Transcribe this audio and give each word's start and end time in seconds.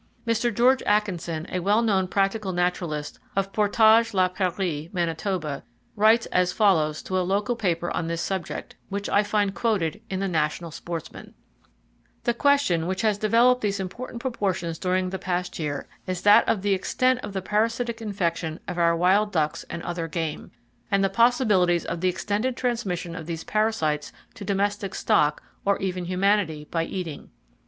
Mr. 0.25 0.51
Geo. 0.51 0.75
Atkinson, 0.87 1.45
a 1.51 1.59
well 1.59 1.83
known 1.83 2.07
practical 2.07 2.51
naturalist 2.53 3.19
of 3.35 3.53
Portage 3.53 4.15
la 4.15 4.29
Prairie, 4.29 4.89
Manitoba, 4.91 5.61
writes 5.95 6.25
as 6.31 6.51
follows 6.51 7.03
to 7.03 7.19
a 7.19 7.21
local 7.21 7.55
paper 7.55 7.91
on 7.91 8.07
this 8.07 8.19
subject, 8.19 8.75
which 8.89 9.07
I 9.07 9.21
find 9.21 9.53
quoted 9.53 10.01
in 10.09 10.19
the 10.19 10.27
National 10.27 10.71
Sportsman: 10.71 11.35
The 12.23 12.33
question 12.33 12.87
which 12.87 13.03
has 13.03 13.19
developed 13.19 13.61
these 13.61 13.79
important 13.79 14.21
proportions 14.23 14.79
during 14.79 15.11
the 15.11 15.19
past 15.19 15.59
year 15.59 15.87
is 16.07 16.23
that 16.23 16.49
of 16.49 16.63
the 16.63 16.73
extent 16.73 17.19
of 17.19 17.33
the 17.33 17.41
parasitic 17.43 18.01
infection 18.01 18.59
of 18.67 18.79
our 18.79 18.97
wild 18.97 19.31
ducks 19.31 19.65
and 19.69 19.83
other 19.83 20.07
game, 20.07 20.49
and 20.89 21.03
the 21.03 21.09
possibilities 21.11 21.85
of 21.85 22.01
the 22.01 22.09
extended 22.09 22.57
transmission 22.57 23.15
of 23.15 23.27
these 23.27 23.43
parasites 23.43 24.11
to 24.33 24.43
domestic 24.43 24.95
stock, 24.95 25.43
or 25.63 25.77
even 25.77 26.05
humanity, 26.05 26.67
by 26.71 26.83
eating. 26.85 27.29